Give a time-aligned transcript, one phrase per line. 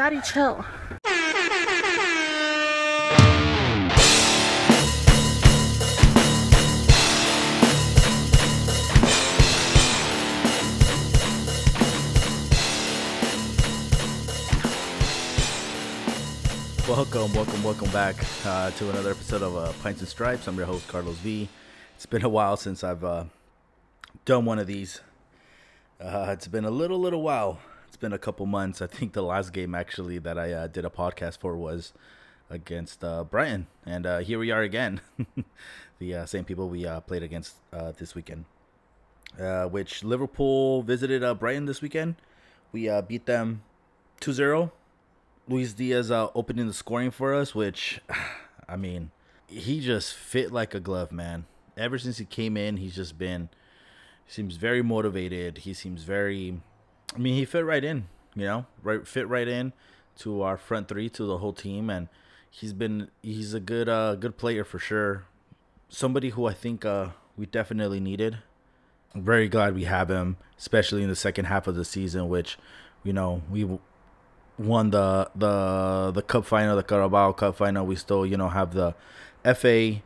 [0.00, 0.64] Daddy, chill.
[16.88, 20.46] Welcome, welcome, welcome back uh, to another episode of uh, Pints and Stripes.
[20.48, 21.46] I'm your host, Carlos V.
[21.96, 23.24] It's been a while since I've uh,
[24.24, 25.02] done one of these.
[26.00, 27.58] Uh, it's been a little, little while.
[27.90, 28.80] It's been a couple months.
[28.80, 31.92] I think the last game actually that I uh, did a podcast for was
[32.48, 35.00] against uh, Brighton, and uh, here we are again.
[35.98, 38.44] the uh, same people we uh, played against uh, this weekend.
[39.72, 42.14] Which Liverpool visited Brighton this weekend.
[42.70, 43.64] We beat them
[44.20, 44.70] 2-0.
[45.48, 48.00] Luis Diaz opening the scoring for us, which,
[48.68, 49.10] I mean,
[49.48, 51.46] he just fit like a glove, man.
[51.76, 53.48] Ever since he came in, he's just been
[54.28, 55.58] seems very motivated.
[55.58, 56.60] He seems very
[57.14, 59.72] I mean, he fit right in, you know, right fit right in
[60.18, 62.08] to our front three, to the whole team and
[62.50, 65.24] he's been he's a good uh good player for sure.
[65.88, 68.38] Somebody who I think uh we definitely needed.
[69.14, 72.58] I'm very glad we have him, especially in the second half of the season which
[73.02, 73.66] you know, we
[74.58, 77.86] won the the the cup final, the Carabao Cup final.
[77.86, 78.94] We still, you know, have the
[79.54, 80.02] FA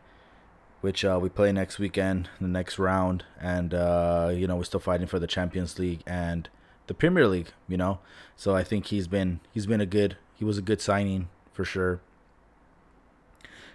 [0.80, 4.78] which uh, we play next weekend, the next round, and uh, you know we're still
[4.78, 6.48] fighting for the Champions League and
[6.86, 7.48] the Premier League.
[7.68, 7.98] You know,
[8.36, 11.64] so I think he's been he's been a good he was a good signing for
[11.64, 12.00] sure.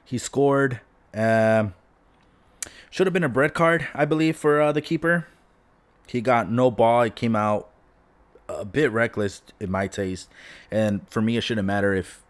[0.03, 0.81] He scored.
[1.13, 1.73] Um,
[2.89, 5.27] should have been a red card, I believe, for uh, the keeper.
[6.07, 7.03] He got no ball.
[7.03, 7.69] It came out
[8.47, 10.29] a bit reckless in my taste,
[10.71, 12.23] and for me, it shouldn't matter if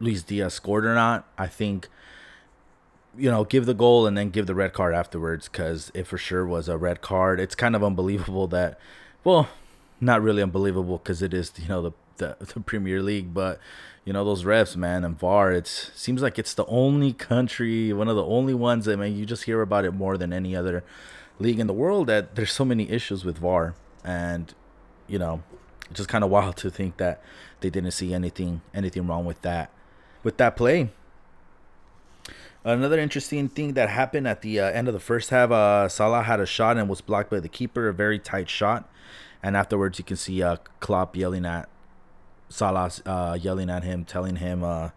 [0.00, 1.26] Luis Diaz scored or not.
[1.36, 1.88] I think
[3.16, 6.18] you know, give the goal and then give the red card afterwards because it for
[6.18, 7.40] sure was a red card.
[7.40, 8.78] It's kind of unbelievable that,
[9.24, 9.48] well,
[10.00, 13.58] not really unbelievable because it is, you know, the, the, the Premier League, but
[14.04, 15.52] you know those refs, man, and VAR.
[15.52, 18.86] It seems like it's the only country, one of the only ones.
[18.86, 20.84] I mean, you just hear about it more than any other
[21.38, 22.08] league in the world.
[22.08, 23.74] That there's so many issues with VAR,
[24.04, 24.52] and
[25.08, 25.42] you know,
[25.92, 27.22] just kind of wild to think that
[27.60, 29.70] they didn't see anything anything wrong with that
[30.22, 30.90] with that play.
[32.66, 36.22] Another interesting thing that happened at the uh, end of the first half, uh, Salah
[36.22, 38.88] had a shot and was blocked by the keeper, a very tight shot.
[39.42, 41.68] And afterwards, you can see uh, Klopp yelling at
[42.48, 44.90] Salah, uh, yelling at him, telling him uh,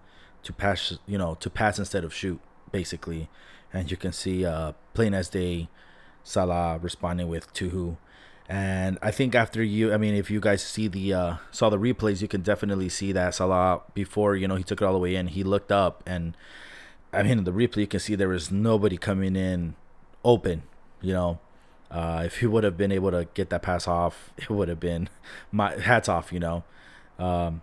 [0.43, 2.39] to pass, you know, to pass instead of shoot,
[2.71, 3.27] basically.
[3.73, 5.67] And you can see uh, plain as day,
[6.23, 7.97] Salah responding with Tuhu.
[8.47, 11.77] And I think after you, I mean, if you guys see the uh, saw the
[11.77, 14.99] replays, you can definitely see that Salah before you know he took it all the
[14.99, 15.27] way in.
[15.27, 16.33] He looked up and
[17.13, 19.75] I mean, in the replay, you can see there was nobody coming in
[20.23, 20.63] open.
[21.01, 21.39] You know,
[21.89, 24.79] uh, if he would have been able to get that pass off, it would have
[24.79, 25.09] been
[25.51, 26.31] my hats off.
[26.33, 26.63] You know,
[27.17, 27.61] um,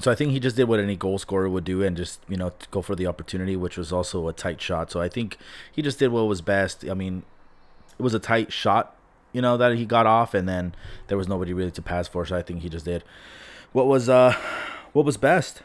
[0.00, 2.36] so I think he just did what any goal scorer would do and just you
[2.36, 4.90] know go for the opportunity, which was also a tight shot.
[4.90, 5.38] So I think
[5.70, 6.84] he just did what was best.
[6.88, 7.22] I mean,
[7.98, 8.96] it was a tight shot,
[9.32, 10.74] you know, that he got off, and then
[11.08, 12.24] there was nobody really to pass for.
[12.26, 13.02] So I think he just did
[13.72, 14.36] what was uh
[14.92, 15.62] what was best.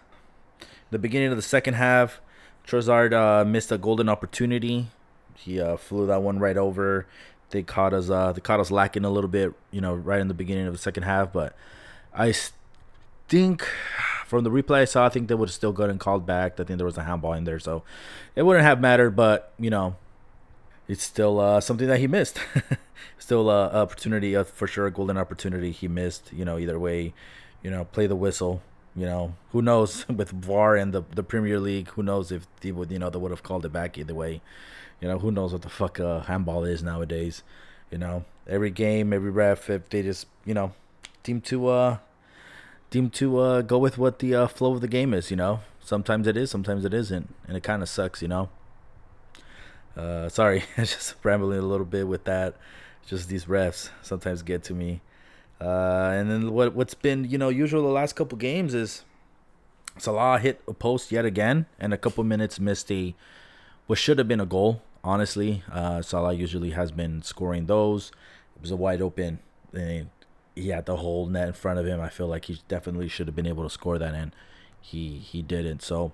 [0.89, 2.21] The beginning of the second half
[2.67, 4.87] Trossard uh, missed a golden opportunity.
[5.35, 7.07] He uh, flew that one right over.
[7.51, 8.09] They caught us.
[8.09, 10.73] Uh, they caught us lacking a little bit, you know, right in the beginning of
[10.73, 11.31] the second half.
[11.31, 11.55] But
[12.13, 12.33] I
[13.29, 13.65] think
[14.25, 16.59] from the replay I saw, I think they would have still gotten called back.
[16.59, 17.83] I think there was a handball in there, so
[18.35, 19.11] it wouldn't have mattered.
[19.11, 19.95] But you know,
[20.89, 22.39] it's still uh, something that he missed.
[23.17, 26.33] still a uh, opportunity, uh, for sure, a golden opportunity he missed.
[26.33, 27.13] You know, either way,
[27.63, 28.61] you know, play the whistle.
[28.97, 31.89] You know, who knows with VAR and the the Premier League?
[31.89, 34.41] Who knows if they would, you know, they would have called it back either way.
[34.99, 37.43] You know, who knows what the fuck uh, handball is nowadays?
[37.91, 40.73] You know, every game, every ref, if they just, you know,
[41.21, 41.97] team to uh,
[42.89, 45.29] team to uh, go with what the uh, flow of the game is.
[45.29, 48.23] You know, sometimes it is, sometimes it isn't, and it kind of sucks.
[48.23, 48.49] You know.
[49.95, 52.55] Uh, sorry, just rambling a little bit with that.
[53.05, 55.01] Just these refs sometimes get to me.
[55.59, 59.03] Uh, and then what what's been you know usual the last couple games is
[59.97, 63.15] Salah hit a post yet again, and a couple minutes missed a
[63.87, 64.81] what should have been a goal.
[65.03, 68.11] Honestly, uh, Salah usually has been scoring those.
[68.55, 69.39] It was a wide open,
[69.73, 70.09] and
[70.55, 72.01] he had the whole net in front of him.
[72.01, 74.35] I feel like he definitely should have been able to score that, and
[74.81, 75.81] he he didn't.
[75.81, 76.11] So,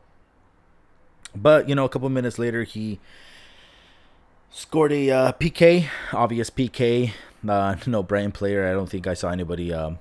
[1.35, 2.99] but you know, a couple minutes later, he
[4.51, 7.11] scored a uh, PK, obvious PK.
[7.47, 8.67] Uh, no brain player.
[8.67, 9.99] I don't think I saw anybody um,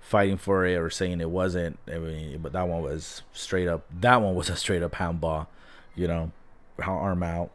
[0.00, 1.78] fighting for it or saying it wasn't.
[1.86, 3.84] I mean, but that one was straight up.
[4.00, 5.48] That one was a straight up handball.
[5.94, 6.32] You know,
[6.78, 7.50] arm out.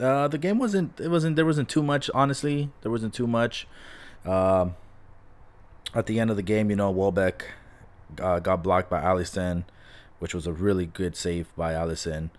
[0.00, 0.98] Uh, the game wasn't.
[1.00, 1.36] It wasn't.
[1.36, 2.10] There wasn't too much.
[2.14, 3.66] Honestly, there wasn't too much.
[4.24, 4.76] Um,
[5.94, 7.46] at the end of the game, you know, Welbeck
[8.20, 9.64] uh, got blocked by Alisson,
[10.18, 12.30] which was a really good save by Alisson.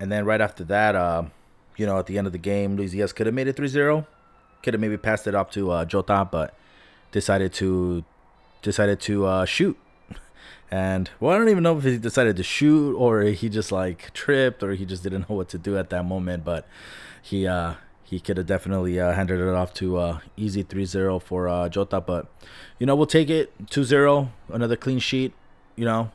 [0.00, 1.24] And then right after that, uh,
[1.76, 4.06] you know, at the end of the game, Luis Diaz could have made it 3-0.
[4.62, 6.54] Could have maybe passed it up to uh, Jota, but
[7.12, 8.04] decided to
[8.62, 9.76] decided to uh, shoot.
[10.70, 14.12] And well, I don't even know if he decided to shoot or he just like
[14.12, 16.44] tripped or he just didn't know what to do at that moment.
[16.44, 16.66] But
[17.22, 21.48] he uh, he could have definitely uh, handed it off to uh, easy 3-0 for
[21.48, 22.00] uh, Jota.
[22.00, 22.26] But
[22.78, 25.32] you know, we'll take it 2-0, another clean sheet.
[25.76, 26.10] You know,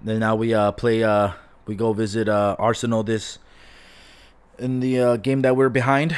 [0.00, 1.02] then now we uh, play.
[1.02, 1.32] Uh,
[1.66, 3.38] we go visit uh, Arsenal this
[4.58, 6.16] in the uh, game that we're behind.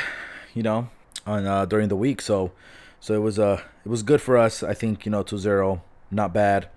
[0.54, 0.88] You know,
[1.26, 2.20] on uh, during the week.
[2.20, 2.52] So
[3.00, 4.62] so it was uh it was good for us.
[4.62, 5.80] I think you know 2-0,
[6.10, 6.68] not bad.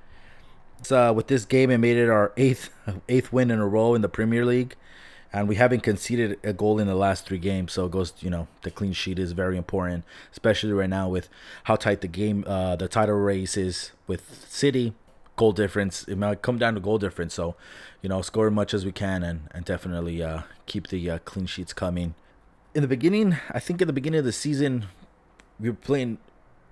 [0.89, 2.69] Uh, with this game, it made it our eighth
[3.09, 4.75] eighth win in a row in the Premier League,
[5.31, 7.73] and we haven't conceded a goal in the last three games.
[7.73, 11.29] So it goes, you know, the clean sheet is very important, especially right now with
[11.65, 14.93] how tight the game, uh, the title race is with City.
[15.41, 17.33] Goal difference, it might come down to goal difference.
[17.33, 17.55] So,
[18.03, 21.17] you know, score as much as we can and and definitely uh, keep the uh,
[21.25, 22.13] clean sheets coming.
[22.75, 24.85] In the beginning, I think in the beginning of the season,
[25.59, 26.19] we were playing,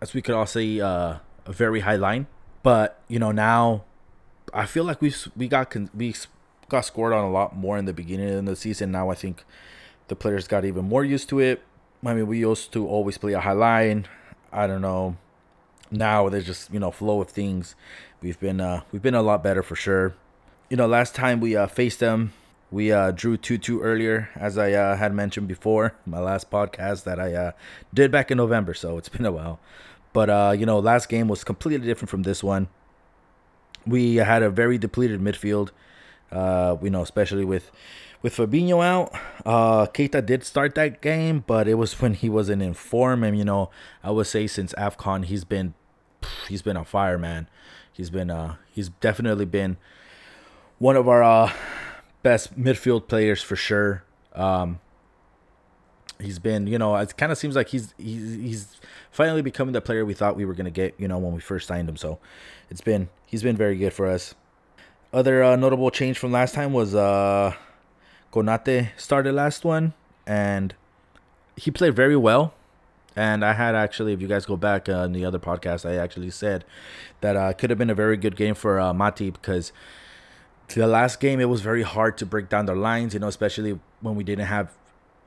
[0.01, 1.17] as we could all say, uh,
[1.47, 2.27] a very high line.
[2.61, 3.85] But you know now
[4.53, 6.13] I feel like we we got we
[6.69, 8.91] got scored on a lot more in the beginning of the season.
[8.91, 9.45] Now I think
[10.09, 11.63] the players got even more used to it.
[12.05, 14.07] I mean, we used to always play a high line.
[14.53, 15.17] I don't know.
[15.91, 17.75] Now there's just you know flow of things.
[18.21, 20.15] We've been uh, we've been a lot better for sure.
[20.69, 22.33] You know, last time we uh, faced them,
[22.71, 27.03] we uh, drew two two earlier, as I uh, had mentioned before my last podcast
[27.05, 27.51] that I uh,
[27.93, 28.73] did back in November.
[28.73, 29.59] So it's been a while.
[30.13, 32.67] But uh, you know, last game was completely different from this one
[33.85, 35.71] we had a very depleted midfield.
[36.31, 37.71] Uh, you know, especially with
[38.21, 39.11] with Fabinho out.
[39.45, 43.23] Uh, Keita did start that game, but it was when he wasn't in form.
[43.23, 43.69] And you know,
[44.03, 45.73] I would say since Afcon, he's been
[46.47, 47.47] he's been on fire, man.
[47.93, 49.77] He's been uh he's definitely been
[50.77, 51.51] one of our uh
[52.23, 54.03] best midfield players for sure.
[54.33, 54.79] Um,
[56.19, 58.81] he's been, you know, it kind of seems like he's he's he's
[59.11, 61.67] finally becoming the player we thought we were gonna get, you know, when we first
[61.67, 61.97] signed him.
[61.97, 62.19] So
[62.69, 64.35] it's been he's been very good for us.
[65.11, 67.53] Other uh, notable change from last time was uh,
[68.31, 69.93] Konate started last one,
[70.27, 70.75] and
[71.55, 72.53] he played very well.
[73.15, 75.95] And I had actually, if you guys go back uh, in the other podcast, I
[75.95, 76.63] actually said
[77.21, 79.71] that uh, could have been a very good game for uh, Matip because
[80.75, 83.79] the last game it was very hard to break down their lines, you know, especially
[84.01, 84.71] when we didn't have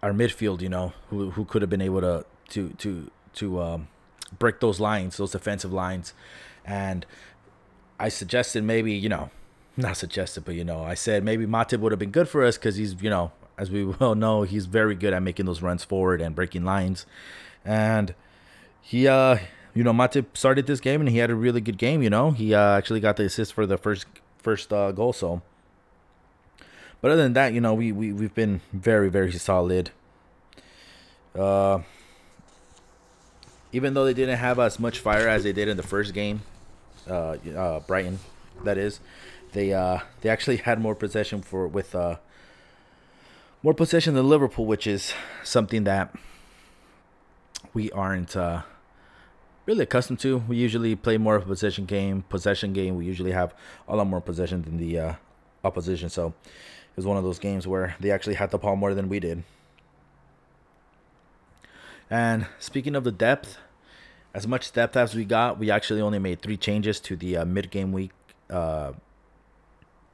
[0.03, 3.89] our midfield, you know, who who could have been able to to to to um,
[4.39, 6.15] break those lines, those defensive lines,
[6.65, 7.07] and
[7.99, 9.31] I suggested maybe you know,
[9.77, 12.57] not suggested, but you know, I said maybe Matip would have been good for us
[12.57, 15.85] because he's you know, as we well know, he's very good at making those runs
[15.85, 17.07] forward and breaking lines,
[17.65, 18.15] and
[18.81, 19.39] he uh
[19.75, 22.03] you know Matip started this game and he had a really good game.
[22.03, 24.07] You know, he uh, actually got the assist for the first
[24.39, 25.43] first uh, goal, so
[27.03, 29.91] but other than that, you know, we, we, we've been very, very solid.
[31.37, 31.81] Uh,
[33.73, 36.43] even though they didn't have as much fire as they did in the first game,
[37.11, 38.21] uh, uh, Brighton,
[38.63, 39.01] that is,
[39.53, 42.17] they uh, they actually had more possession for with uh,
[43.65, 45.13] more possession than Liverpool, which is
[45.43, 46.15] something that
[47.75, 48.63] we aren't uh,
[49.67, 50.39] really accustomed to.
[50.39, 52.25] We usually play more of a possession game.
[52.29, 52.97] Possession game.
[52.97, 53.55] We usually have
[53.89, 55.15] a lot more possession than the uh,
[55.65, 56.09] opposition.
[56.09, 59.09] So it was one of those games where they actually had the ball more than
[59.09, 59.45] we did.
[62.11, 63.57] And speaking of the depth,
[64.35, 67.45] as much depth as we got, we actually only made three changes to the uh,
[67.45, 68.13] mid-game week
[68.51, 68.93] uh,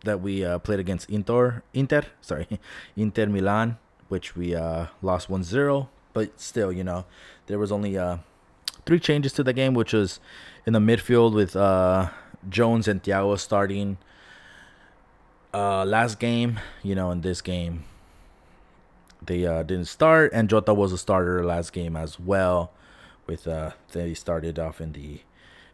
[0.04, 1.62] that we uh, played against Inter.
[1.74, 2.46] Inter, sorry,
[2.96, 3.78] Inter Milan,
[4.08, 5.88] which we uh, lost 1-0.
[6.12, 7.04] But still, you know,
[7.48, 8.18] there was only uh,
[8.86, 10.20] three changes to the game, which was
[10.64, 12.10] in the midfield with uh,
[12.48, 13.98] Jones and Thiago starting
[15.52, 17.84] uh, last game, you know, in this game,
[19.24, 22.70] they uh, didn't start, and Jota was a starter last game as well.
[23.26, 25.20] With uh, they started off in the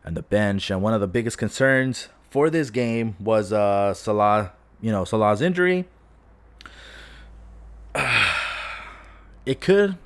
[0.05, 4.53] on the bench, and one of the biggest concerns for this game was uh, Salah.
[4.81, 5.87] You know, Salah's injury.
[9.47, 9.99] it could.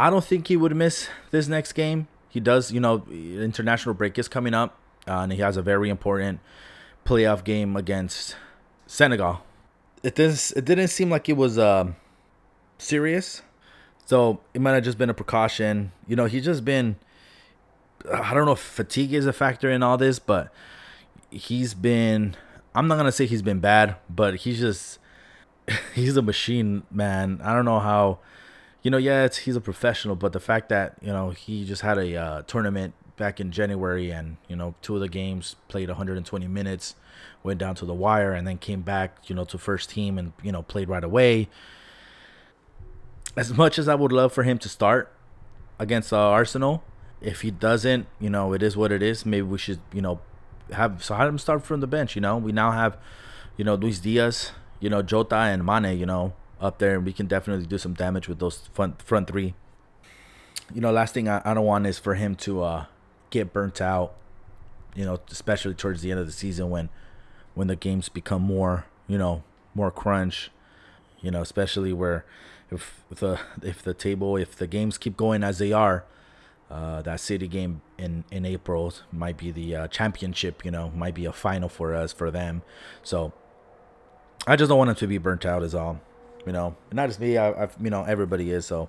[0.00, 2.08] I don't think he would miss this next game.
[2.30, 5.90] He does, you know, international break is coming up, uh, and he has a very
[5.90, 6.40] important
[7.04, 8.34] playoff game against
[8.86, 9.42] Senegal.
[10.02, 10.52] It does.
[10.52, 11.92] It didn't seem like it was uh,
[12.78, 13.42] serious,
[14.06, 15.92] so it might have just been a precaution.
[16.06, 16.96] You know, he's just been.
[18.10, 20.50] I don't know if fatigue is a factor in all this, but
[21.30, 22.36] he's been.
[22.74, 24.98] I'm not gonna say he's been bad, but he's just.
[25.94, 27.38] He's a machine, man.
[27.44, 28.20] I don't know how.
[28.82, 31.98] You know, yeah, he's a professional, but the fact that you know he just had
[31.98, 36.48] a uh, tournament back in January, and you know, two of the games played 120
[36.48, 36.96] minutes,
[37.42, 40.32] went down to the wire, and then came back, you know, to first team and
[40.42, 41.48] you know played right away.
[43.36, 45.12] As much as I would love for him to start
[45.78, 46.82] against uh, Arsenal,
[47.20, 49.24] if he doesn't, you know, it is what it is.
[49.24, 50.20] Maybe we should, you know,
[50.72, 52.14] have so have him start from the bench.
[52.14, 52.96] You know, we now have,
[53.56, 57.12] you know, Luis Diaz, you know, Jota and Mane, you know, up there, and we
[57.12, 59.54] can definitely do some damage with those front front three.
[60.72, 62.84] You know, last thing I, I don't want is for him to uh,
[63.30, 64.14] get burnt out.
[64.94, 66.90] You know, especially towards the end of the season when
[67.54, 69.42] when the games become more, you know,
[69.74, 70.50] more crunch.
[71.20, 72.24] You know, especially where
[72.70, 76.04] if the if the table if the games keep going as they are,
[76.70, 80.64] uh, that City game in in April might be the uh, championship.
[80.64, 82.62] You know, might be a final for us for them.
[83.02, 83.32] So
[84.46, 85.62] I just don't want him to be burnt out.
[85.62, 86.00] Is all.
[86.46, 87.36] You know, not just me.
[87.36, 88.66] I, I've you know everybody is.
[88.66, 88.88] So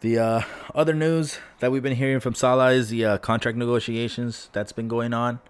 [0.00, 0.40] the uh,
[0.74, 4.88] other news that we've been hearing from Salah is the uh, contract negotiations that's been
[4.88, 5.40] going on.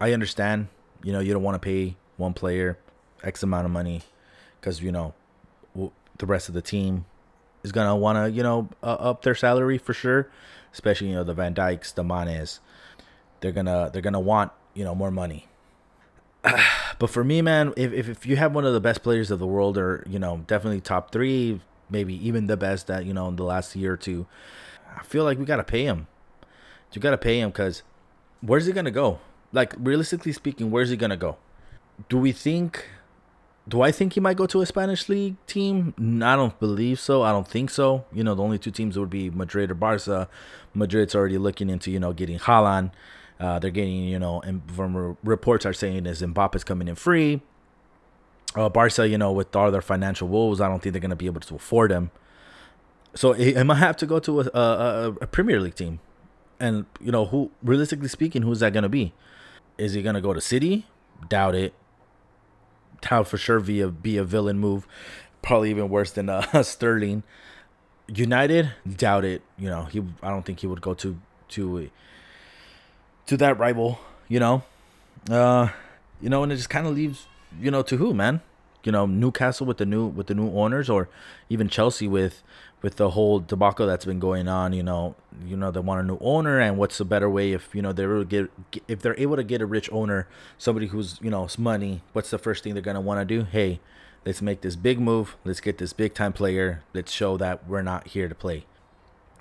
[0.00, 0.68] I understand.
[1.02, 2.78] You know, you don't want to pay one player
[3.22, 4.02] X amount of money
[4.60, 5.14] because you know
[5.74, 7.04] the rest of the team
[7.62, 10.28] is gonna want to you know uh, up their salary for sure,
[10.72, 12.60] especially you know the Van Dijks, the Manes.
[13.40, 15.48] They're gonna they're gonna want you know more money.
[16.98, 19.38] but for me, man, if, if if you have one of the best players of
[19.38, 23.28] the world, or you know definitely top three, maybe even the best that you know
[23.28, 24.26] in the last year or two,
[24.96, 26.06] I feel like we gotta pay him.
[26.92, 27.82] You gotta pay him because
[28.40, 29.20] where's he gonna go?
[29.52, 31.38] Like realistically speaking, where's he gonna go?
[32.08, 32.86] Do we think
[33.68, 35.94] do I think he might go to a Spanish league team?
[36.22, 37.22] I don't believe so.
[37.22, 38.04] I don't think so.
[38.12, 40.28] You know, the only two teams would be Madrid or Barca.
[40.74, 42.90] Madrid's already looking into, you know, getting Haaland.
[43.42, 47.42] Uh, they're getting, you know, and from reports are saying is Mbappe's coming in free.
[48.54, 51.16] Uh, Barca, you know, with all their financial woes, I don't think they're going to
[51.16, 52.12] be able to afford him.
[53.14, 55.98] So it, might have to go to a, a, a Premier League team.
[56.60, 59.12] And, you know, who, realistically speaking, who's that going to be?
[59.76, 60.86] Is he going to go to City?
[61.28, 61.74] Doubt it
[63.06, 64.86] how for sure be a be a villain move,
[65.42, 67.22] probably even worse than uh, Sterling.
[68.08, 69.42] United, doubt it.
[69.58, 71.18] You know, he I don't think he would go to
[71.50, 71.90] to
[73.26, 73.98] to that rival.
[74.28, 74.62] You know,
[75.30, 75.68] uh,
[76.20, 77.26] you know, and it just kind of leaves
[77.60, 78.40] you know to who man.
[78.84, 81.08] You know, Newcastle with the new with the new owners, or
[81.48, 82.42] even Chelsea with
[82.82, 84.72] with the whole debacle that's been going on.
[84.72, 85.14] You know,
[85.44, 87.92] you know they want a new owner, and what's a better way if you know
[87.92, 88.50] they're get
[88.88, 90.26] if they're able to get a rich owner,
[90.58, 92.02] somebody who's you know money.
[92.12, 93.44] What's the first thing they're gonna want to do?
[93.44, 93.80] Hey,
[94.26, 95.36] let's make this big move.
[95.44, 96.82] Let's get this big time player.
[96.92, 98.64] Let's show that we're not here to play.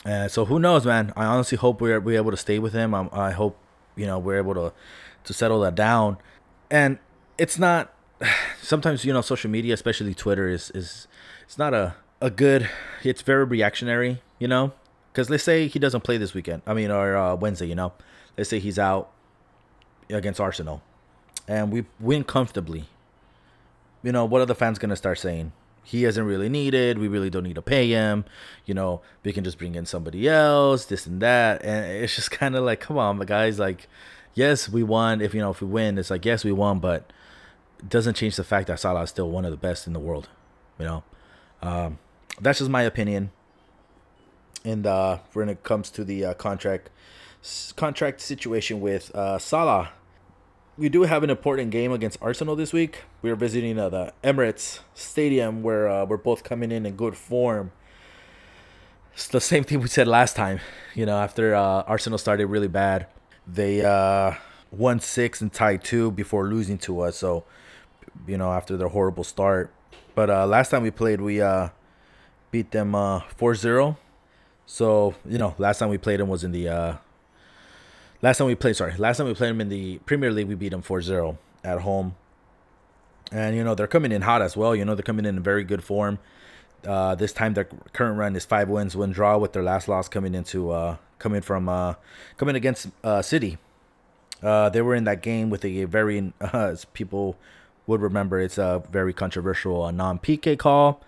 [0.06, 1.14] And so who knows, man?
[1.16, 2.94] I honestly hope we're we able to stay with him.
[2.94, 3.58] I, I hope
[3.96, 4.74] you know we're able to
[5.24, 6.18] to settle that down.
[6.70, 7.00] And
[7.38, 7.94] it's not.
[8.62, 11.08] Sometimes you know social media, especially Twitter, is is
[11.44, 12.70] it's not a a good.
[13.04, 14.74] It's very reactionary, you know,
[15.12, 16.62] because let's say he doesn't play this weekend.
[16.66, 17.94] I mean, or uh, Wednesday, you know.
[18.38, 19.12] Let's say he's out
[20.10, 20.82] against Arsenal,
[21.48, 22.86] and we win comfortably.
[24.04, 25.52] You know, what are the fans gonna start saying?
[25.84, 26.98] He isn't really needed.
[26.98, 28.26] We really don't need to pay him.
[28.66, 31.64] You know, we can just bring in somebody else, this and that.
[31.64, 33.60] And it's just kind of like, come on, the guys.
[33.60, 33.88] Like,
[34.34, 35.22] yes, we won.
[35.22, 37.12] If you know, if we win, it's like, yes, we won, but
[37.80, 40.00] it doesn't change the fact that Salah is still one of the best in the
[40.00, 40.30] world.
[40.80, 41.04] You know,
[41.62, 42.00] um,
[42.40, 43.32] that's just my opinion.
[44.64, 46.90] And uh, when it comes to the uh, contract
[47.76, 49.92] contract situation with uh, Salah,
[50.82, 53.04] we do have an important game against Arsenal this week.
[53.22, 57.16] We are visiting uh, the Emirates Stadium, where uh, we're both coming in in good
[57.16, 57.72] form.
[59.14, 60.60] It's the same thing we said last time.
[60.96, 63.06] You know, after uh, Arsenal started really bad,
[63.46, 64.34] they uh,
[64.72, 67.16] won six and tied two before losing to us.
[67.16, 67.44] So,
[68.26, 69.72] you know, after their horrible start.
[70.16, 71.70] But uh, last time we played, we uh,
[72.50, 73.98] beat them uh 4-0.
[74.66, 76.98] So, you know, last time we played them was in the
[78.22, 80.56] last time we played sorry, last time we played them in the Premier League we
[80.56, 82.16] beat them 4-0 at home.
[83.32, 84.76] And you know, they're coming in hot as well.
[84.76, 86.20] You know, they're coming in in very good form.
[86.86, 90.10] Uh, this time their current run is five wins, one draw, with their last loss
[90.10, 91.94] coming into uh, coming from uh,
[92.38, 93.58] coming against uh, City.
[94.42, 97.38] Uh, they were in that game with a very uh, people
[97.88, 101.02] would remember it's a very controversial uh, non PK call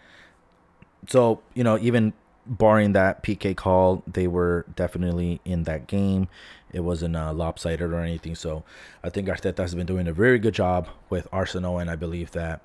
[1.08, 2.14] so you know, even
[2.46, 6.28] barring that PK call, they were definitely in that game.
[6.74, 8.36] It wasn't uh, lopsided or anything.
[8.36, 8.64] So
[9.04, 12.32] I think Arteta has been doing a very good job with Arsenal, and I believe
[12.32, 12.62] that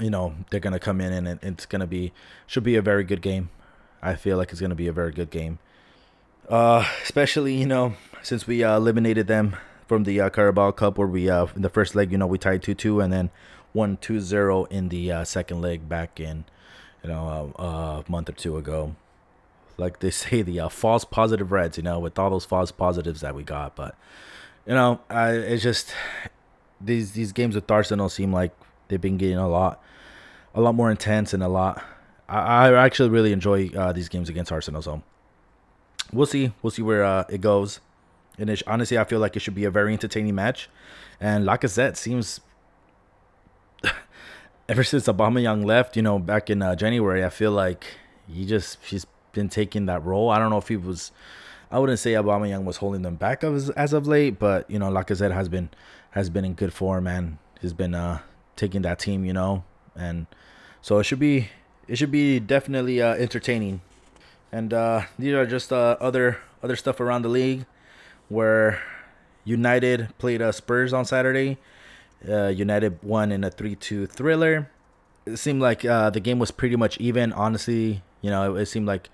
[0.00, 2.12] you know they're gonna come in and it's gonna be
[2.46, 3.50] should be a very good game.
[4.02, 5.58] I feel like it's gonna be a very good game.
[6.48, 9.56] Uh, especially you know since we uh, eliminated them
[9.86, 12.38] from the uh, Carabao Cup, where we uh, in the first leg, you know, we
[12.38, 13.30] tied two two, and then
[13.74, 16.44] won 2-0 in the uh, second leg back in
[17.02, 18.94] you know, a, a month or two ago.
[19.76, 21.76] Like they say, the uh, false positive Reds.
[21.76, 23.96] You know, with all those false positives that we got, but
[24.66, 25.92] you know, I, it's just
[26.80, 28.52] these these games with Arsenal seem like
[28.88, 29.82] they've been getting a lot,
[30.54, 31.82] a lot more intense and a lot.
[32.28, 34.82] I, I actually really enjoy uh, these games against Arsenal.
[34.82, 35.02] So
[36.12, 37.80] we'll see, we'll see where uh, it goes.
[38.38, 40.68] And honestly, I feel like it should be a very entertaining match.
[41.20, 42.40] And Lacazette seems
[44.68, 47.84] ever since Aubameyang left, you know, back in uh, January, I feel like
[48.26, 50.30] he just he's been taking that role.
[50.30, 51.12] I don't know if he was.
[51.70, 54.90] I wouldn't say Aubameyang was holding them back as as of late, but you know,
[54.90, 55.68] Lacazette has been
[56.12, 58.20] has been in good form and he's been uh
[58.56, 59.64] taking that team, you know,
[59.96, 60.26] and
[60.80, 61.48] so it should be
[61.88, 63.80] it should be definitely uh, entertaining.
[64.52, 67.66] And uh, these are just uh, other other stuff around the league,
[68.28, 68.80] where
[69.44, 71.58] United played uh, Spurs on Saturday.
[72.26, 74.70] Uh, United won in a three-two thriller.
[75.26, 77.32] It seemed like uh, the game was pretty much even.
[77.32, 79.10] Honestly, you know, it, it seemed like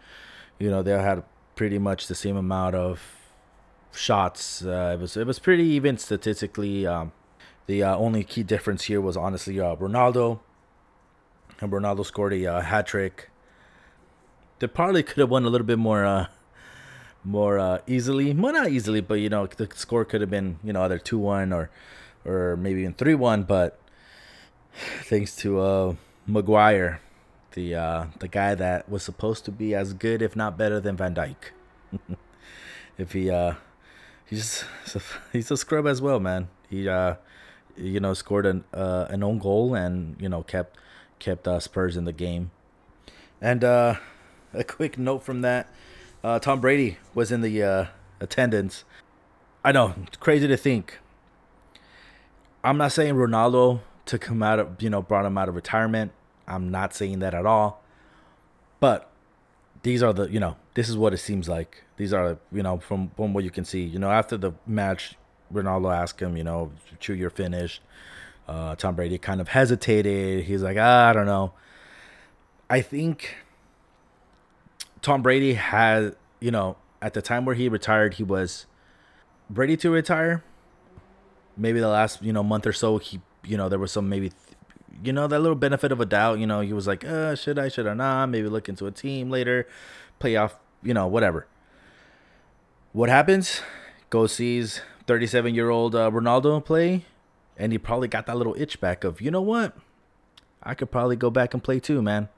[0.61, 1.25] you know they had
[1.57, 3.03] pretty much the same amount of
[3.93, 4.65] shots.
[4.65, 6.87] Uh, it was it was pretty even statistically.
[6.87, 7.11] Um,
[7.67, 10.39] the uh, only key difference here was honestly uh, Ronaldo.
[11.61, 13.31] And Ronaldo scored a uh, hat trick.
[14.61, 16.27] They probably could have won a little bit more, uh,
[17.25, 18.33] more uh, easily.
[18.33, 21.19] Well, not easily, but you know the score could have been you know either two
[21.19, 21.69] one or,
[22.25, 23.43] or maybe even three one.
[23.43, 23.77] But
[25.03, 27.01] thanks to Maguire,
[27.53, 30.97] the uh, the guy that was supposed to be as good, if not better, than
[30.97, 31.37] Van Dijk.
[32.99, 33.55] if he uh,
[34.27, 34.65] he's
[35.33, 36.49] he's a scrub as well, man.
[36.69, 37.17] He uh,
[37.77, 40.79] you know scored an uh, an own goal and you know kept
[41.19, 42.51] kept uh, Spurs in the game.
[43.41, 43.97] And uh,
[44.53, 45.69] a quick note from that:
[46.23, 47.85] uh, Tom Brady was in the uh,
[48.21, 48.85] attendance.
[49.65, 50.99] I know, crazy to think.
[52.63, 56.13] I'm not saying Ronaldo took him out of you know brought him out of retirement.
[56.51, 57.83] I'm not saying that at all.
[58.81, 59.11] But
[59.83, 61.85] these are the you know this is what it seems like.
[61.97, 63.83] These are you know from from what you can see.
[63.83, 65.17] You know after the match,
[65.53, 67.81] Ronaldo asked him, you know, chew your finish.
[68.49, 70.45] Uh, Tom Brady kind of hesitated.
[70.45, 71.53] He's like, ah, I don't know.
[72.69, 73.37] I think
[75.03, 78.67] Tom Brady had, you know, at the time where he retired, he was
[79.49, 80.45] ready to retire.
[81.57, 84.33] Maybe the last, you know, month or so, he, you know, there was some maybe,
[85.03, 86.39] you know, that little benefit of a doubt.
[86.39, 88.27] You know, he was like, uh, should I, should I not?
[88.27, 89.67] Maybe look into a team later,
[90.21, 91.47] playoff, you know, whatever.
[92.93, 93.63] What happens?
[94.11, 97.05] Go sees 37 year old uh, Ronaldo play,
[97.57, 99.77] and he probably got that little itch back of, you know what?
[100.63, 102.29] I could probably go back and play too, man.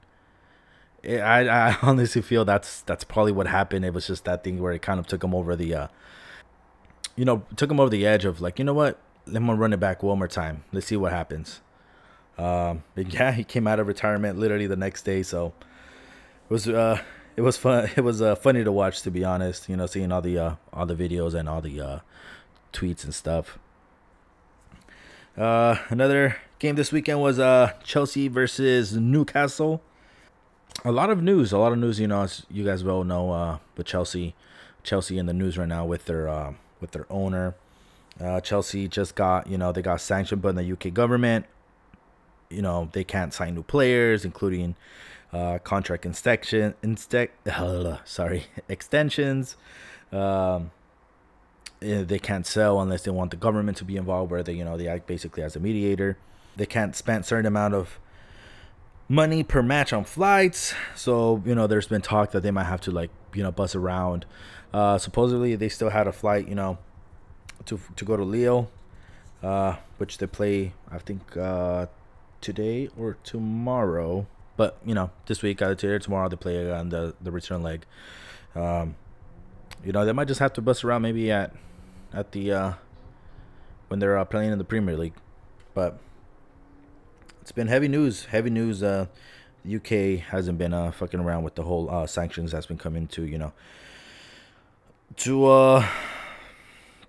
[1.03, 3.83] I, I honestly feel that's that's probably what happened.
[3.83, 5.87] It was just that thing where it kind of took him over the, uh,
[7.15, 8.99] you know, took him over the edge of like, you know what?
[9.25, 10.63] Let me run it back one more time.
[10.71, 11.61] Let's see what happens.
[12.37, 15.53] Um, yeah, he came out of retirement literally the next day, so
[16.49, 17.01] it was uh,
[17.35, 17.89] it was fun.
[17.95, 19.69] It was uh, funny to watch, to be honest.
[19.69, 21.99] You know, seeing all the uh, all the videos and all the uh,
[22.71, 23.57] tweets and stuff.
[25.37, 29.81] Uh, another game this weekend was uh Chelsea versus Newcastle.
[30.85, 31.99] A lot of news, a lot of news.
[31.99, 34.35] You know, as you guys well know, uh, but Chelsea,
[34.83, 37.55] Chelsea in the news right now with their uh, with their owner.
[38.21, 41.45] Uh, Chelsea just got you know they got sanctioned by the UK government.
[42.53, 44.75] You know they can't sign new players, including
[45.31, 49.57] uh, contract inspection, instec, uh, sorry, extensions.
[50.11, 50.71] Um,
[51.83, 54.63] Eh, they can't sell unless they want the government to be involved where they you
[54.63, 56.17] know they act basically as a mediator.
[56.55, 57.99] They can't spend certain amount of
[59.09, 60.73] money per match on flights.
[60.95, 63.75] So you know there's been talk that they might have to like you know bus
[63.75, 64.25] around.
[64.73, 66.77] Uh supposedly they still had a flight you know
[67.65, 68.71] to to go to Lille
[69.43, 71.85] uh which they play i think uh
[72.43, 74.27] today or tomorrow
[74.57, 77.63] but you know this week either today or tomorrow they play on the the return
[77.63, 77.85] leg
[78.55, 78.95] um
[79.83, 81.53] you know they might just have to bus around maybe at
[82.13, 82.73] at the uh,
[83.87, 85.15] when they're uh, playing in the Premier League.
[85.73, 85.99] But
[87.41, 88.25] it's been heavy news.
[88.25, 88.83] Heavy news.
[88.83, 89.07] Uh,
[89.65, 93.07] the UK hasn't been uh, fucking around with the whole uh, sanctions that's been coming
[93.07, 93.53] to you know
[95.17, 95.87] to uh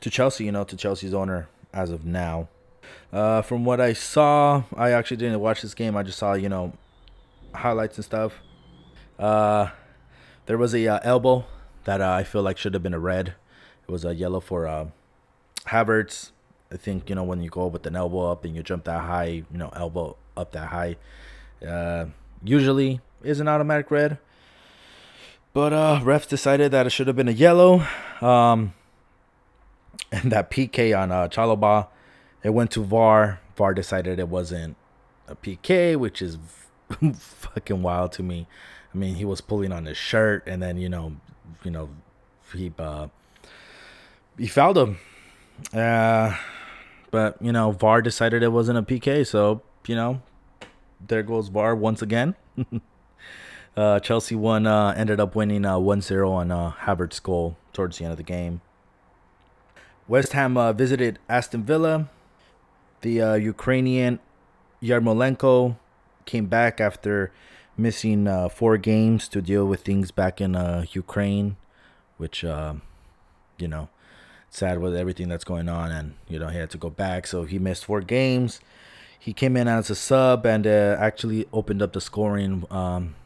[0.01, 0.45] to Chelsea.
[0.45, 2.49] You know to Chelsea's owner as of now.
[3.13, 5.97] Uh, from what I saw, I actually didn't watch this game.
[5.97, 6.73] I just saw you know
[7.55, 8.35] highlights and stuff.
[9.19, 9.69] Uh,
[10.47, 11.45] there was a uh, elbow
[11.85, 13.35] that uh, I feel like should have been a red.
[13.87, 14.87] It was a yellow for uh,
[15.67, 16.33] Havertz.
[16.73, 19.03] I think you know when you go with an elbow up and you jump that
[19.03, 20.97] high, you know elbow up that high,
[21.67, 22.07] uh,
[22.43, 24.19] usually is an automatic red.
[25.53, 27.87] But uh, refs decided that it should have been a yellow.
[28.21, 28.75] Um,
[30.13, 31.89] and that PK on uh, Chalobah,
[32.45, 33.41] it went to VAR.
[33.57, 34.77] VAR decided it wasn't
[35.27, 36.39] a PK, which is
[37.15, 38.47] fucking wild to me.
[38.95, 41.17] I mean, he was pulling on his shirt, and then you know,
[41.65, 41.89] you know,
[42.53, 43.09] he uh,
[44.39, 44.99] he fouled him.
[45.73, 46.37] Uh,
[47.11, 50.21] but you know, VAR decided it wasn't a PK, so you know,
[51.05, 52.35] there goes VAR once again.
[53.77, 58.05] uh, Chelsea won, uh, ended up winning uh, 1-0 on uh, Havertz's goal towards the
[58.05, 58.61] end of the game.
[60.07, 62.09] West Ham uh, visited Aston Villa.
[63.05, 64.19] The uh, Ukrainian
[64.83, 65.77] Yarmolenko
[66.25, 67.31] came back after
[67.77, 71.57] missing uh, four games to deal with things back in uh, Ukraine,
[72.17, 72.73] which, uh,
[73.59, 73.91] you know,
[74.49, 75.91] sad with everything that's going on.
[75.91, 77.27] And, you know, he had to go back.
[77.27, 78.59] So he missed four games.
[79.19, 83.17] He came in as a sub and uh, actually opened up the scoring um,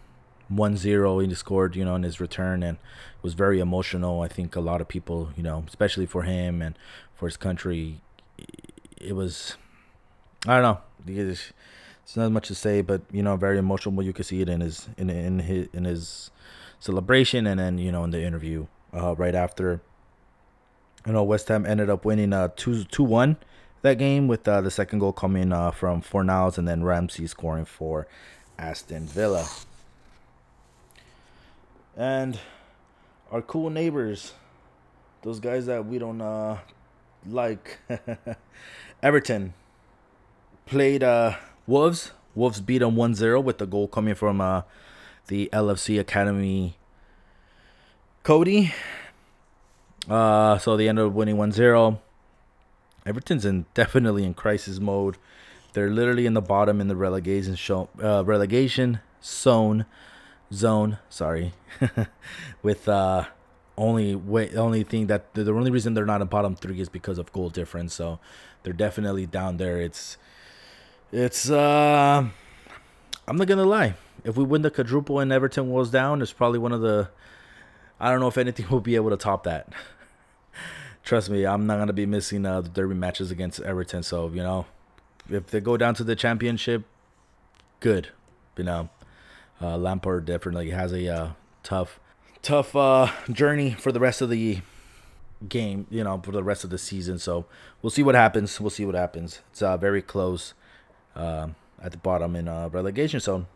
[0.52, 2.78] 1-0 he scored you know in his return and
[3.20, 6.74] was very emotional i think a lot of people you know especially for him and
[7.14, 8.00] for his country
[8.96, 9.58] it was
[10.46, 11.52] i don't know it's,
[12.16, 14.88] not much to say but you know very emotional you could see it in his
[14.96, 16.30] in in his in his
[16.80, 19.80] celebration and then you know in the interview uh, right after
[21.06, 23.36] you know west ham ended up winning uh 2 2 1
[23.82, 27.64] that game with uh, the second goal coming uh, from Fornals and then Ramsey scoring
[27.64, 28.08] for
[28.58, 29.46] Aston Villa
[31.98, 32.38] and
[33.32, 34.32] our cool neighbors,
[35.22, 36.58] those guys that we don't uh,
[37.28, 37.78] like.
[39.02, 39.52] Everton
[40.68, 42.12] played uh, Wolves.
[42.34, 44.62] Wolves beat them 1-0 with the goal coming from uh,
[45.26, 46.76] the LFC Academy
[48.22, 48.72] Coady.
[50.08, 51.98] Uh, so they ended up winning 1-0.
[53.06, 55.16] Everton's in definitely in crisis mode.
[55.72, 59.84] They're literally in the bottom in the relegation show, uh, relegation zone
[60.52, 60.98] zone.
[61.08, 61.52] Sorry,
[62.62, 63.24] with uh,
[63.76, 67.18] only way only thing that the only reason they're not in bottom three is because
[67.18, 67.94] of goal difference.
[67.94, 68.18] So
[68.62, 69.78] they're definitely down there.
[69.80, 70.16] It's
[71.12, 72.28] it's uh,
[73.26, 73.94] I'm not gonna lie.
[74.24, 77.08] If we win the quadruple and Everton was down, it's probably one of the.
[78.00, 79.72] I don't know if anything will be able to top that.
[81.04, 84.02] Trust me, I'm not gonna be missing uh, the derby matches against Everton.
[84.02, 84.66] So you know,
[85.30, 86.84] if they go down to the championship,
[87.80, 88.08] good.
[88.56, 88.88] You know,
[89.62, 91.30] uh, Lampard definitely has a uh,
[91.62, 92.00] tough,
[92.42, 94.60] tough uh, journey for the rest of the
[95.48, 95.86] game.
[95.90, 97.18] You know, for the rest of the season.
[97.18, 97.46] So
[97.80, 98.60] we'll see what happens.
[98.60, 99.40] We'll see what happens.
[99.52, 100.54] It's uh, very close
[101.14, 101.48] uh,
[101.82, 103.46] at the bottom in uh, relegation zone.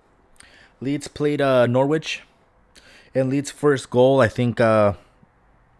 [0.81, 2.23] Leeds played uh, Norwich,
[3.15, 4.21] and Leeds' first goal.
[4.21, 4.95] I think uh,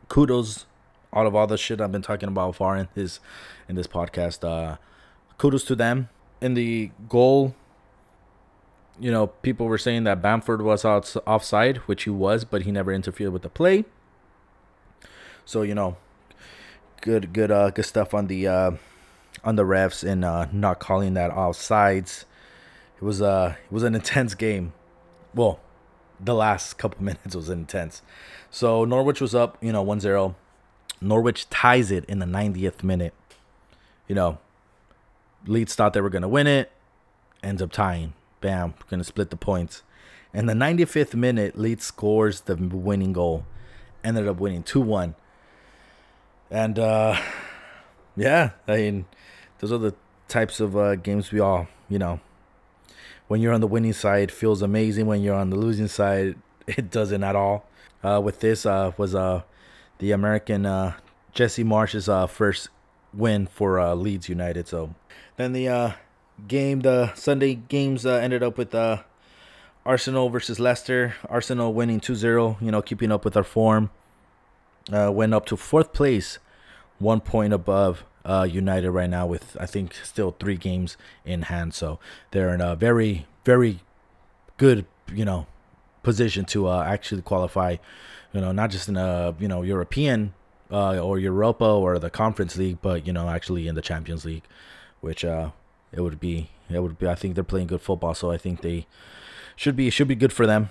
[0.09, 0.67] kudos
[1.13, 3.21] out of all the shit I've been talking about far in this
[3.69, 4.45] in this podcast.
[4.47, 4.77] Uh,
[5.39, 6.09] kudos to them
[6.41, 7.55] in the goal
[9.01, 12.71] you know, people were saying that Bamford was out, offside, which he was, but he
[12.71, 13.85] never interfered with the play.
[15.45, 15.97] So you know,
[17.01, 18.71] good, good, uh, good stuff on the uh,
[19.45, 22.25] on the refs and uh, not calling that offsides.
[22.97, 24.73] It was uh, it was an intense game.
[25.35, 25.61] Well,
[26.21, 28.03] the last couple minutes was intense.
[28.51, 30.35] So Norwich was up, you know, 1-0.
[31.01, 33.15] Norwich ties it in the 90th minute.
[34.07, 34.39] You know,
[35.47, 36.71] Leeds thought they were going to win it,
[37.43, 38.13] ends up tying.
[38.41, 39.83] Bam, gonna split the points.
[40.35, 43.47] In the 95th minute, Leeds scores the winning goal.
[44.03, 45.15] Ended up winning 2-1.
[46.51, 47.21] And uh
[48.17, 49.07] yeah, I mean
[49.63, 49.95] those are the
[50.27, 52.21] types of uh, games we all, you know,
[53.29, 55.07] when you're on the winning side feels amazing.
[55.07, 57.65] When you're on the losing side, it doesn't at all.
[58.03, 59.43] Uh, with this uh, was uh,
[59.99, 60.95] the American uh,
[61.33, 62.71] Jesse Marsch's uh, first
[63.15, 64.67] win for uh, Leeds United.
[64.67, 64.95] So
[65.37, 65.93] then the uh,
[66.49, 69.05] game, the Sunday games uh, ended up with uh,
[69.87, 71.15] Arsenal versus Leicester.
[71.29, 73.91] Arsenal winning 2-0, you know, keeping up with our form.
[74.93, 76.41] Uh, went up to fourth place,
[76.99, 81.75] one point above uh, United right now with I think still three games in hand.
[81.75, 81.99] So
[82.31, 83.81] they're in a very very
[84.57, 85.47] good you know
[86.03, 87.77] position to uh, actually qualify.
[88.33, 90.35] You know, not just in a you know European
[90.71, 94.45] uh, or Europa or the Conference League, but you know actually in the Champions League,
[95.01, 95.51] which uh,
[95.93, 97.09] it would be it would be.
[97.09, 98.87] I think they're playing good football, so I think they
[99.57, 100.71] should be should be good for them.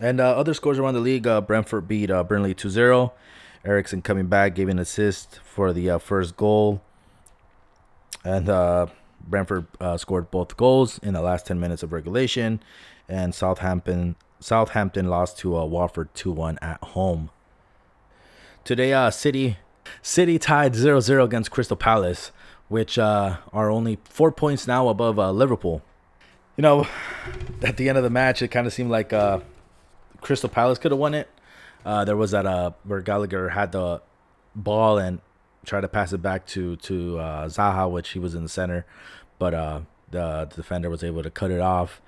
[0.00, 3.12] And uh, other scores around the league: uh, Brentford beat uh, Burnley 2-0.
[3.68, 6.80] Eriksen coming back, gave an assist for the uh, first goal,
[8.24, 8.86] and uh,
[9.20, 12.60] Brentford uh, scored both goals in the last 10 minutes of regulation.
[13.08, 17.30] And Southampton Southampton lost to uh, Watford 2-1 at home.
[18.64, 19.58] Today, uh, City
[20.02, 22.32] City tied 0-0 against Crystal Palace
[22.68, 25.82] which uh, are only four points now above uh, Liverpool.
[26.56, 26.86] You know,
[27.62, 29.40] at the end of the match, it kind of seemed like uh,
[30.20, 31.28] Crystal Palace could have won it.
[31.84, 34.02] Uh, there was that uh, where Gallagher had the
[34.54, 35.20] ball and
[35.64, 38.86] tried to pass it back to to uh, Zaha, which he was in the center,
[39.38, 42.00] but the defender was able to cut it off.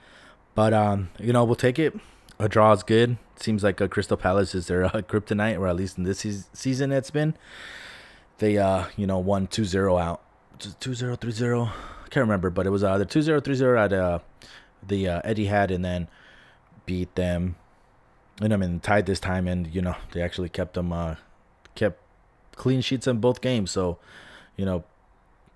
[0.54, 1.94] But um, you know, we'll take it.
[2.38, 3.18] a draw is good.
[3.36, 6.92] Seems like a Crystal Palace is their uh, kryptonite, or at least in this season
[6.92, 7.34] it's been.
[8.38, 10.22] They uh you know won 2-0 out,
[10.58, 11.68] 2-0 3-0.
[11.68, 14.18] I can't remember, but it was uh the 2-0 3-0 at uh
[14.86, 16.08] the uh, had and then
[16.86, 17.56] beat them.
[18.40, 21.16] And I mean tied this time, and you know they actually kept them uh
[21.74, 22.00] kept
[22.56, 23.70] clean sheets in both games.
[23.70, 23.98] So
[24.56, 24.84] you know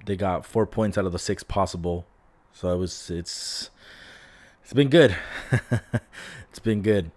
[0.07, 2.07] they got four points out of the six possible.
[2.53, 3.71] So it was it's
[4.63, 5.17] it's been good.
[6.51, 7.11] it's been good.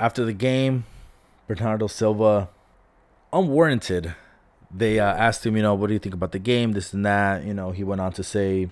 [0.00, 0.84] After the game,
[1.46, 2.48] Bernardo Silva,
[3.32, 4.14] unwarranted.
[4.74, 7.04] They uh, asked him, you know, what do you think about the game, this and
[7.04, 7.44] that.
[7.44, 8.70] You know, he went on to say,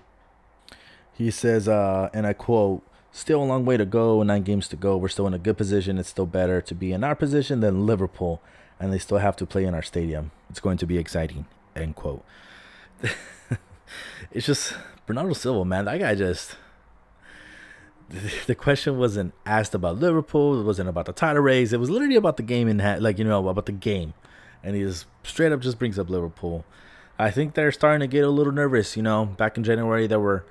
[1.12, 4.77] he says, uh, and I quote, still a long way to go, nine games to
[4.77, 4.96] go.
[4.96, 5.99] We're still in a good position.
[5.99, 8.40] It's still better to be in our position than Liverpool,
[8.79, 10.31] and they still have to play in our stadium.
[10.49, 11.46] It's going to be exciting.
[11.75, 12.25] End quote.
[14.33, 14.75] it's just
[15.07, 15.87] Bernardo Silva, man.
[15.87, 16.57] That guy just
[18.46, 20.61] the question wasn't asked about Liverpool.
[20.61, 21.73] It wasn't about the title race.
[21.73, 24.14] It was literally about the game in hand, like you know about the game,
[24.62, 26.64] and he just straight up just brings up Liverpool.
[27.18, 28.96] I think they're starting to get a little nervous.
[28.96, 30.44] You know, back in January they were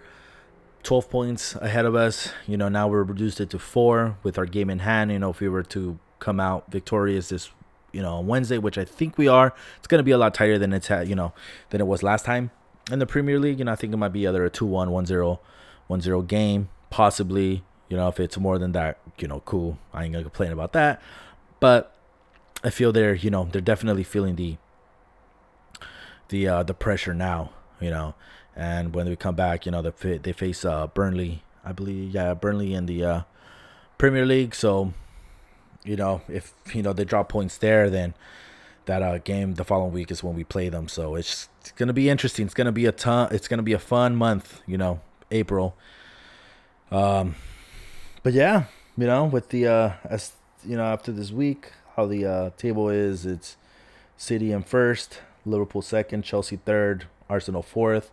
[0.83, 2.31] 12 points ahead of us.
[2.47, 5.11] You know, now we're reduced it to four with our game in hand.
[5.11, 7.49] You know, if we were to come out victorious this,
[7.91, 10.57] you know, on Wednesday, which I think we are, it's gonna be a lot tighter
[10.57, 11.33] than it's had, you know,
[11.69, 12.51] than it was last time
[12.91, 13.59] in the Premier League.
[13.59, 15.39] You know, I think it might be either a 2-1, 1-0,
[15.89, 17.63] 1-0 game possibly.
[17.89, 19.79] You know, if it's more than that, you know, cool.
[19.93, 21.01] I ain't gonna complain about that.
[21.59, 21.95] But
[22.63, 24.57] I feel they're, you know, they're definitely feeling the
[26.29, 27.51] the uh, the pressure now.
[27.79, 28.15] You know,
[28.55, 32.33] and when we come back, you know, they they face uh, Burnley, I believe, yeah,
[32.33, 33.21] Burnley in the uh,
[33.97, 34.53] Premier League.
[34.53, 34.93] So,
[35.83, 38.13] you know, if you know they drop points there, then
[38.85, 40.87] that uh, game the following week is when we play them.
[40.87, 42.45] So it's, it's gonna be interesting.
[42.45, 43.29] It's gonna be a ton.
[43.31, 44.61] It's gonna be a fun month.
[44.65, 44.99] You know,
[45.31, 45.75] April.
[46.91, 47.35] Um,
[48.23, 48.65] but yeah,
[48.97, 50.33] you know, with the uh, as
[50.65, 53.57] you know, after this week, how the uh, table is, it's
[54.17, 58.11] City in first, Liverpool second, Chelsea third, Arsenal fourth,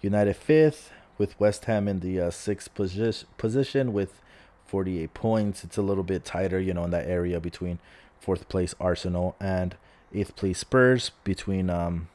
[0.00, 4.20] United fifth, with West Ham in the uh, sixth posi- position with
[4.66, 5.64] 48 points.
[5.64, 7.78] It's a little bit tighter, you know, in that area between
[8.18, 9.76] fourth place Arsenal and
[10.14, 12.08] eighth place Spurs, between um,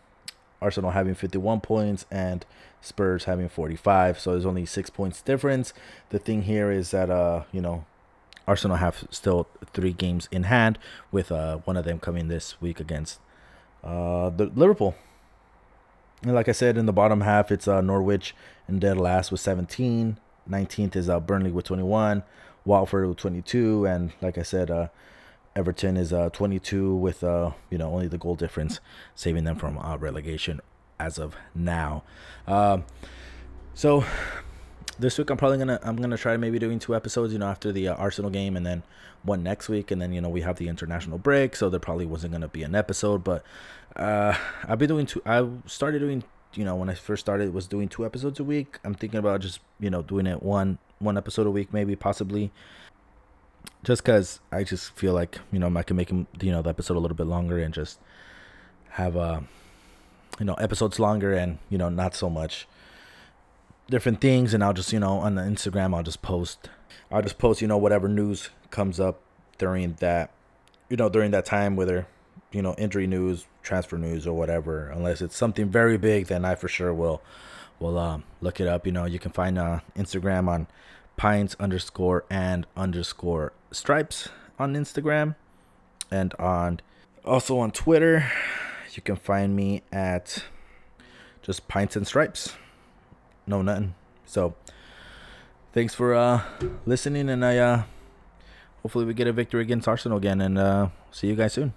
[0.61, 2.45] Arsenal having 51 points and
[2.81, 4.19] Spurs having 45.
[4.19, 5.73] So there's only six points difference.
[6.09, 7.85] The thing here is that uh, you know,
[8.47, 10.79] Arsenal have still three games in hand,
[11.11, 13.19] with uh one of them coming this week against
[13.83, 14.95] uh the Liverpool.
[16.23, 18.35] And like I said, in the bottom half, it's uh Norwich
[18.67, 20.19] and dead last with 17.
[20.49, 22.23] 19th is uh Burnley with 21,
[22.65, 24.87] Watford with 22, and like I said, uh
[25.55, 28.79] Everton is uh 22 with uh you know only the goal difference
[29.15, 30.61] saving them from uh, relegation
[30.99, 32.03] as of now.
[32.47, 32.85] Um,
[33.73, 34.03] so
[34.99, 37.71] this week I'm probably gonna I'm gonna try maybe doing two episodes, you know, after
[37.71, 38.83] the uh, Arsenal game, and then
[39.23, 42.05] one next week, and then you know we have the international break, so there probably
[42.05, 43.43] wasn't gonna be an episode, but
[43.95, 44.35] uh,
[44.67, 45.21] I've been doing two.
[45.25, 48.79] I started doing, you know, when I first started, was doing two episodes a week.
[48.83, 52.51] I'm thinking about just you know doing it one one episode a week, maybe possibly
[53.83, 56.69] just because I just feel like you know I can make him you know the
[56.69, 57.99] episode a little bit longer and just
[58.91, 59.41] have a uh,
[60.39, 62.67] you know episodes longer and you know not so much
[63.89, 66.69] different things and I'll just you know on the Instagram I'll just post
[67.11, 69.19] I'll just post you know whatever news comes up
[69.57, 70.31] during that
[70.89, 72.07] you know during that time whether
[72.51, 76.55] you know injury news transfer news or whatever unless it's something very big then I
[76.55, 77.21] for sure will
[77.79, 80.67] will um, look it up you know you can find uh, Instagram on
[81.15, 85.35] pints underscore and underscore stripes on Instagram
[86.11, 86.79] and on
[87.25, 88.31] also on Twitter.
[88.93, 90.43] You can find me at
[91.41, 92.55] just pints and stripes.
[93.47, 93.95] No nothing.
[94.25, 94.53] So
[95.73, 96.41] thanks for uh
[96.85, 97.83] listening and I uh
[98.83, 101.73] hopefully we get a victory against Arsenal again and uh see you guys soon.